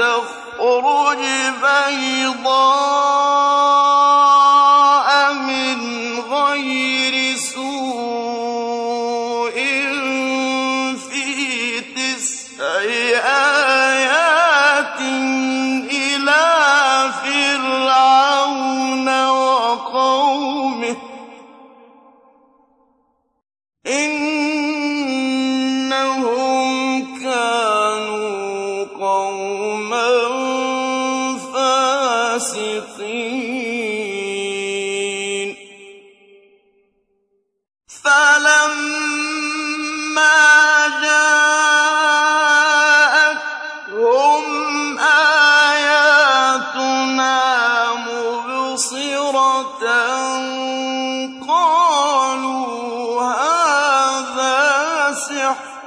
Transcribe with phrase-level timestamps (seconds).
[0.00, 1.22] تخرج
[1.62, 3.29] بيضاء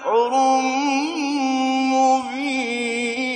[0.04, 0.34] سحر
[1.94, 3.34] مبين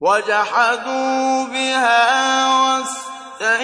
[0.00, 2.46] وجحدوا بها
[3.40, 3.56] واستيقنتها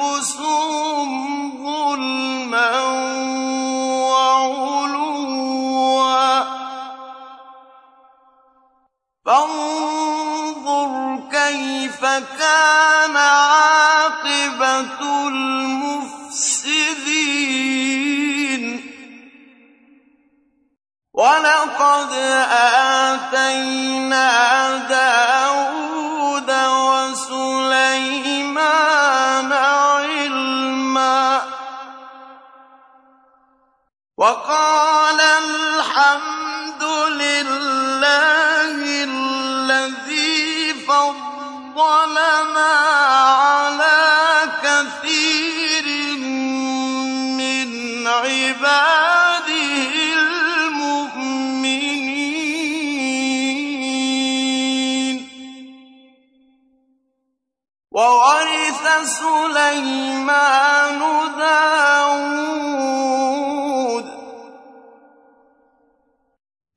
[0.00, 1.10] أنفسهم
[1.64, 2.80] ظلما
[4.10, 5.10] وعلوا
[9.26, 10.92] فانظر
[11.32, 12.04] كيف
[12.38, 13.16] كان
[21.30, 22.12] ولقد
[23.30, 24.30] آتينا
[24.76, 26.50] داود
[27.70, 28.70] وسليمان
[29.52, 31.40] علما
[34.18, 35.09] وقال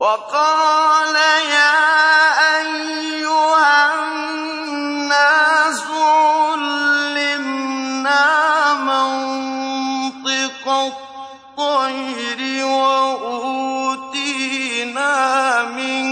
[0.03, 1.79] وقال يا
[2.59, 5.83] أيها الناس
[6.43, 7.53] علمنا
[8.83, 14.33] منطق الطير وأوتينا
[15.63, 16.02] من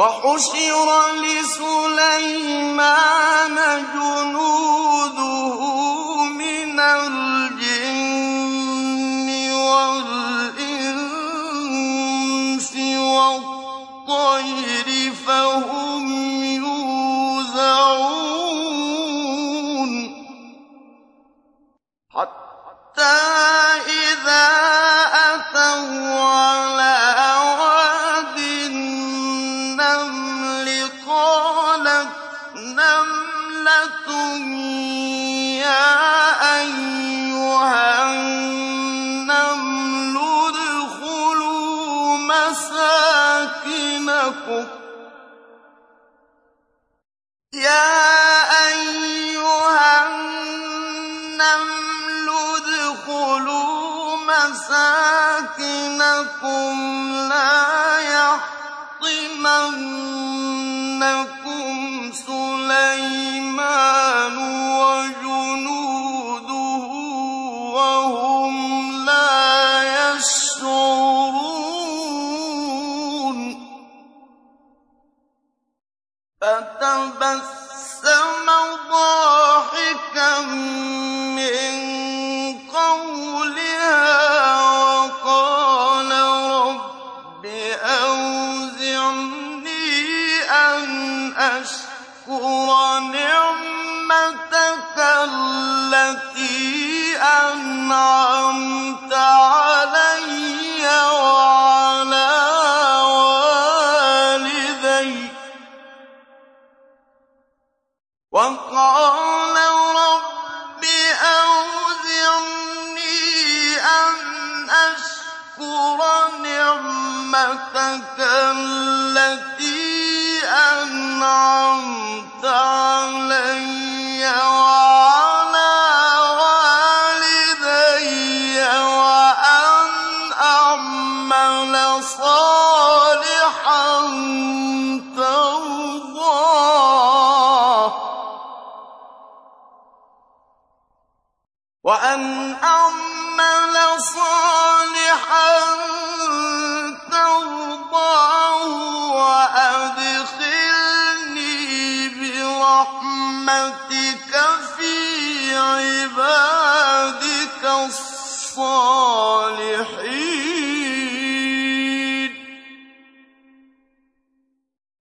[0.00, 0.88] وحشر
[1.24, 2.66] لسليمان
[3.94, 5.58] جنوده
[6.24, 8.08] من الجن
[9.52, 10.70] والإنس
[12.96, 14.88] والطير
[15.26, 16.06] فهم
[16.56, 18.00] يوزعون
[22.10, 23.20] حتى
[23.86, 24.48] إذا
[25.34, 26.79] أتوا على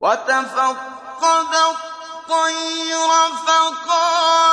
[0.10, 3.10] وتفقد الطير
[3.48, 4.49] فقال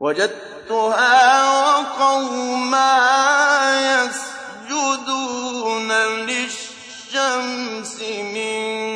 [0.00, 1.20] وَجَدتُّهَا
[1.78, 3.16] وَقَوْمَهَا
[4.04, 5.92] يَسْجُدُونَ
[6.28, 7.96] لِلشَّمْسِ
[8.34, 8.95] مِن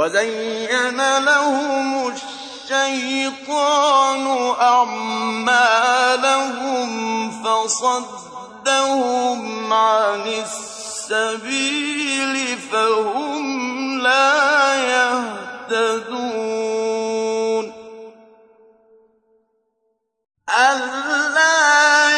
[0.00, 2.12] وزين لهم
[2.68, 4.24] الشيطان
[4.60, 5.70] أعمالهم
[7.44, 8.62] فصدهم
[9.72, 10.26] عن
[11.06, 11.78] السبيل
[12.72, 14.74] فهم لا
[15.70, 16.50] يهتدون.
[20.50, 22.09] ألا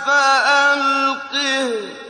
[0.05, 2.02] فألقه.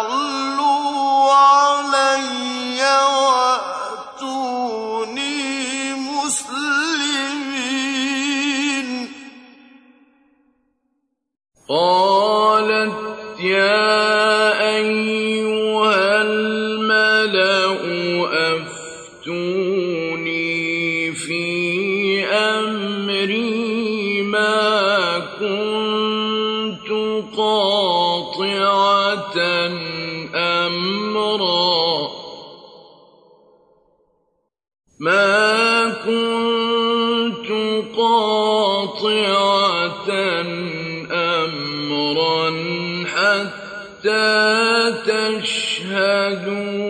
[0.00, 0.49] الله
[45.06, 46.89] تشهدون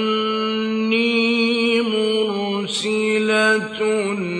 [3.81, 4.30] رسول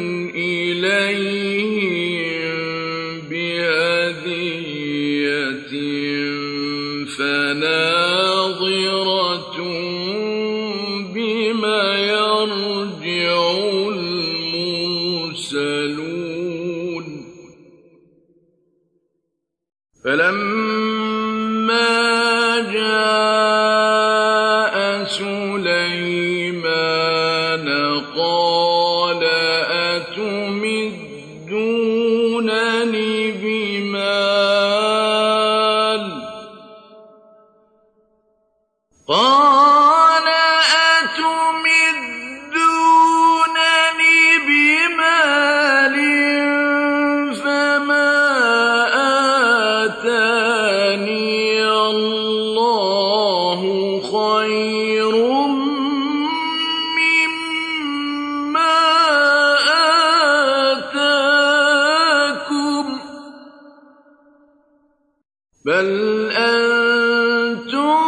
[65.72, 68.02] بل أنتم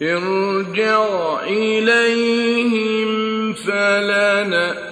[0.02, 1.04] ارجع
[1.44, 3.10] إليهم
[3.54, 4.90] فلنأتين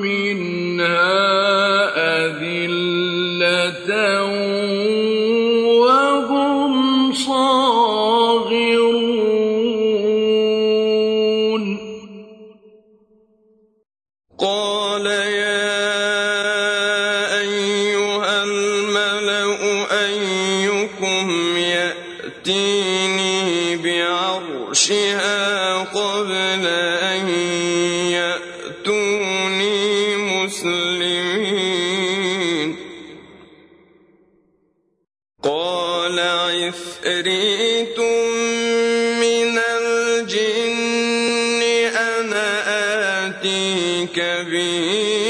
[0.00, 1.43] منها.
[43.44, 45.23] يأتيك به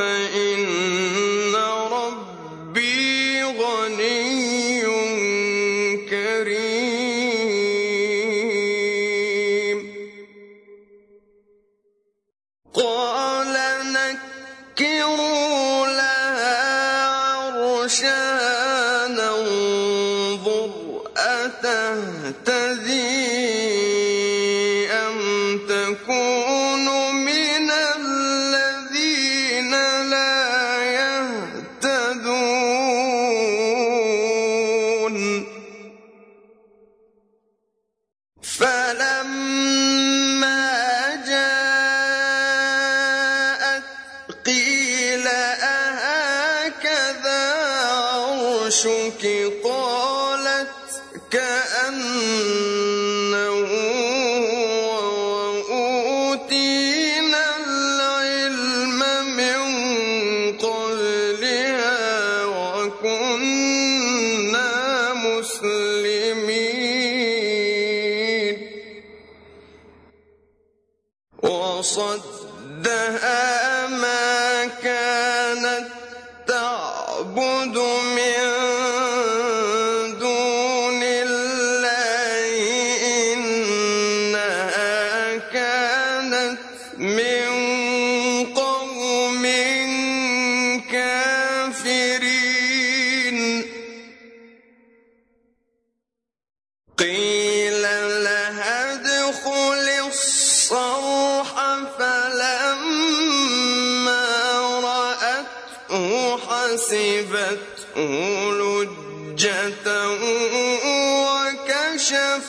[0.00, 1.19] فإن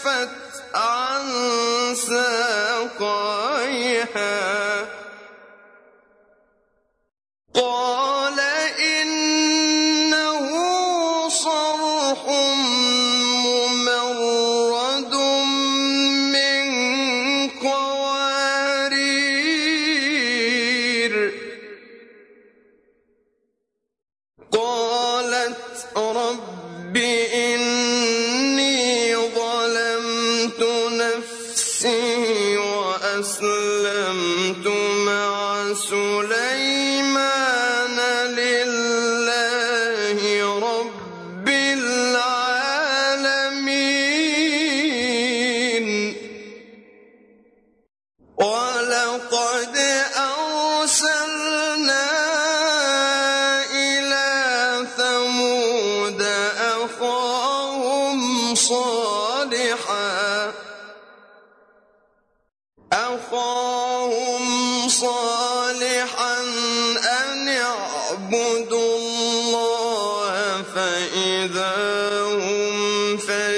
[0.02, 0.30] وكشفت
[0.76, 1.26] عن
[1.96, 3.12] ساقيها.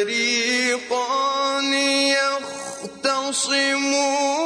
[0.03, 1.73] فريقان
[3.03, 4.42] يختصمون.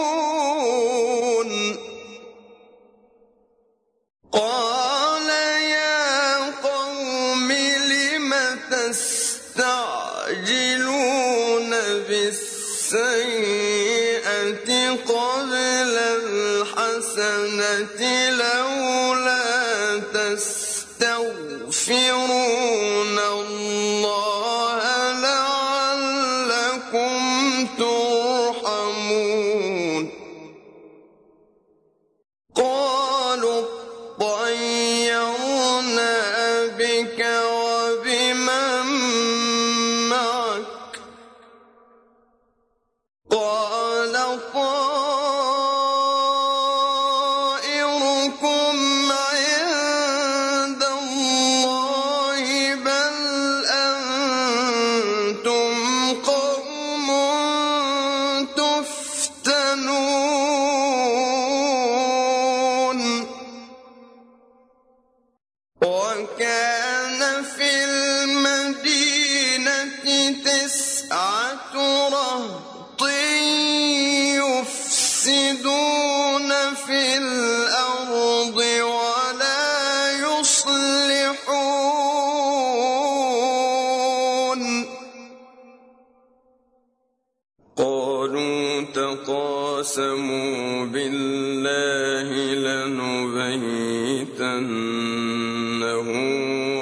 [88.27, 92.29] قالوا تقاسموا بالله
[92.67, 93.69] لنبيتنه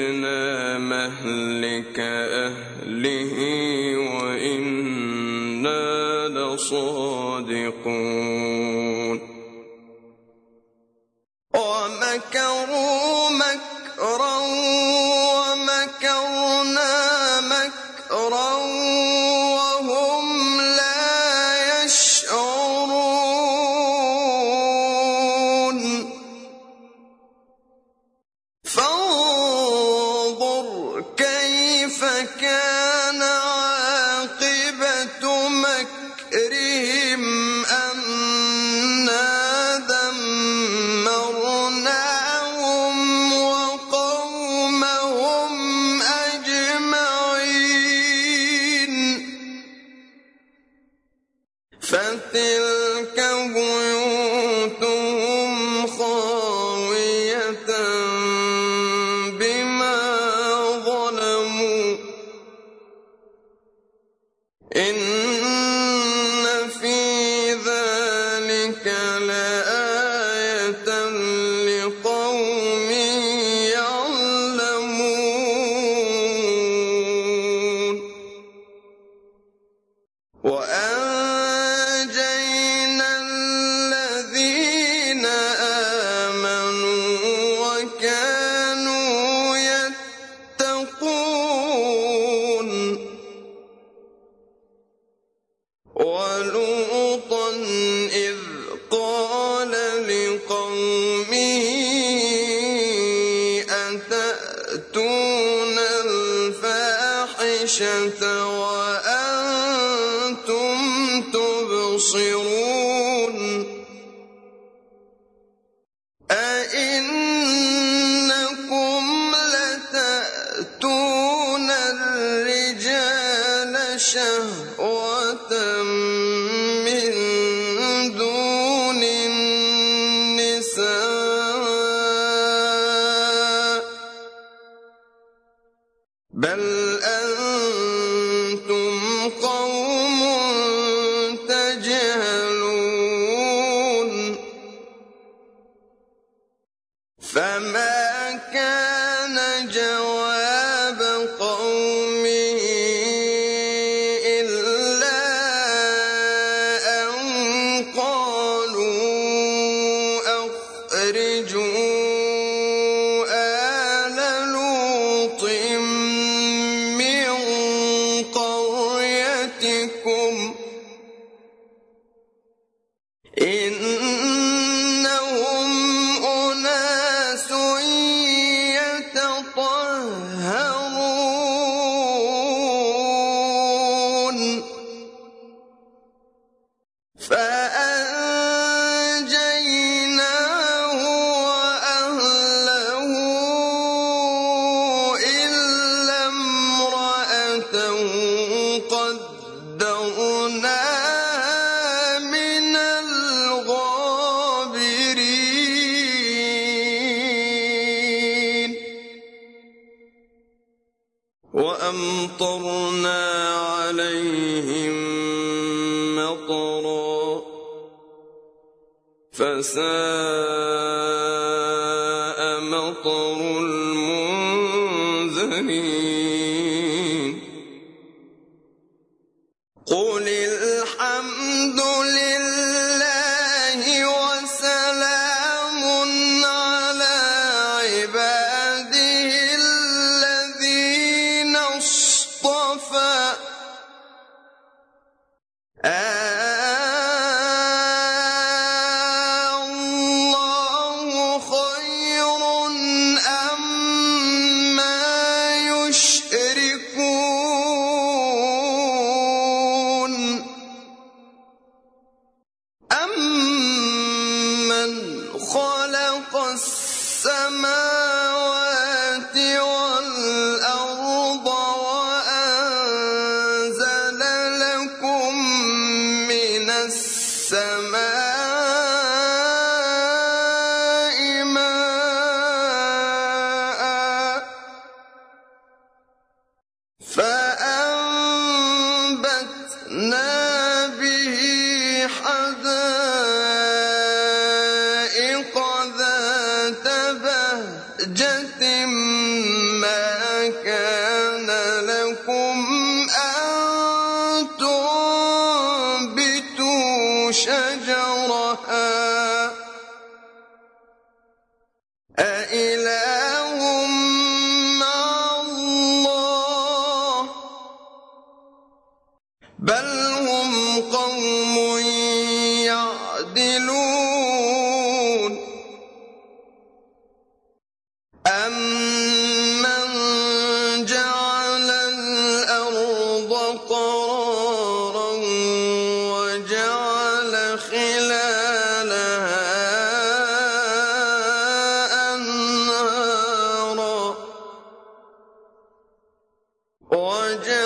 [347.36, 347.65] الجنة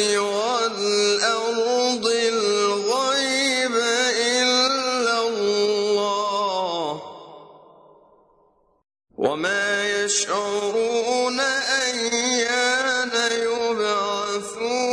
[0.00, 3.74] والأرض الغيب
[4.42, 7.02] إلا الله
[9.18, 14.84] وما يشعرون أيان يبعثون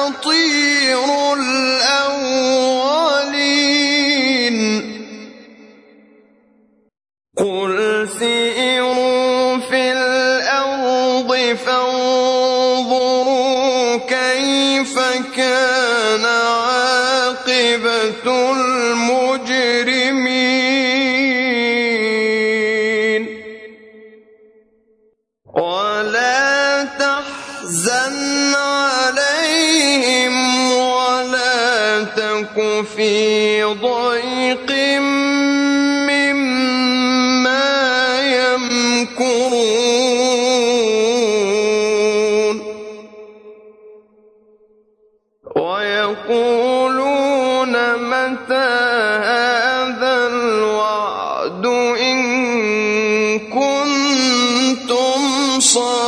[0.08, 1.17] خطير
[55.78, 56.07] الصالحين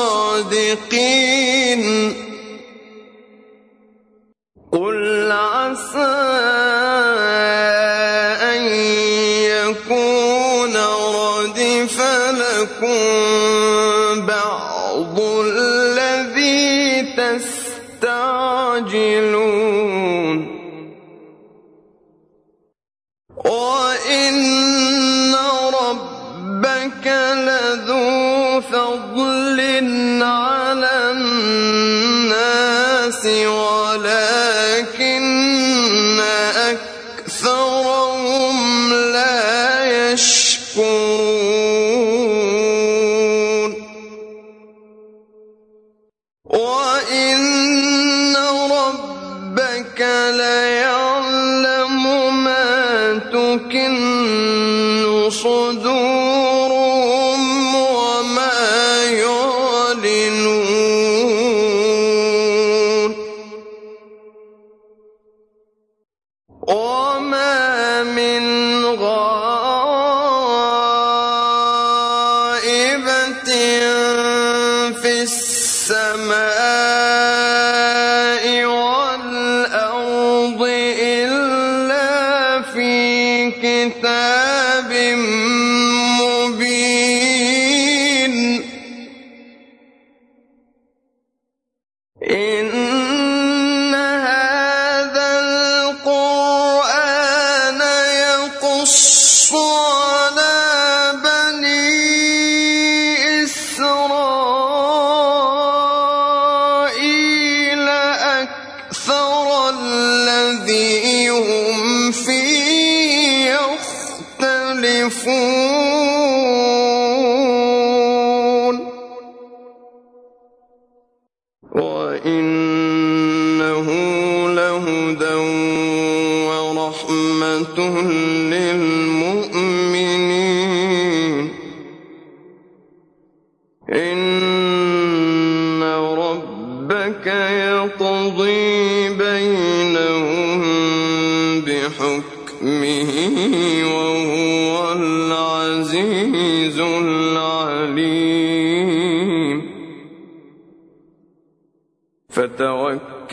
[37.29, 37.58] So.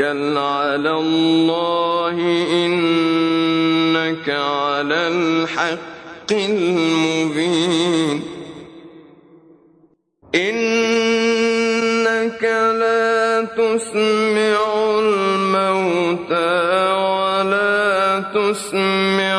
[0.01, 2.17] وتوكل على الله
[2.67, 8.23] إنك على الحق المبين.
[10.35, 11.23] إنك
[12.81, 14.59] لا تسمع
[14.99, 16.53] الموتى
[16.93, 19.36] ولا تسمع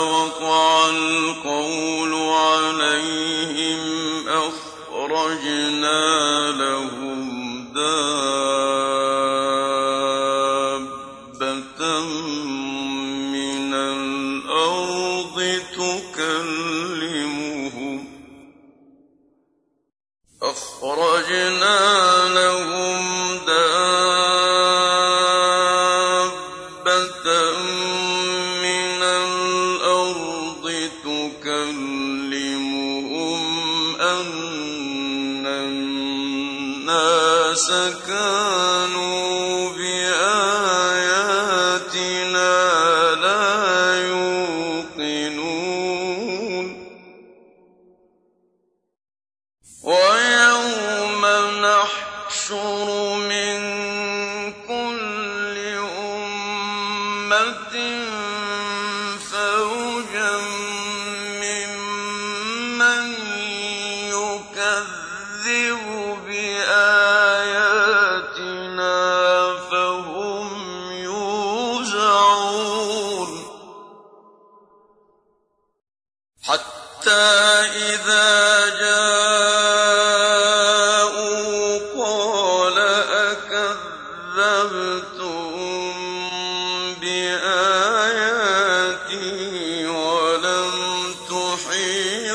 [0.00, 2.03] وقع القول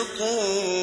[0.09, 0.78] تحيطوا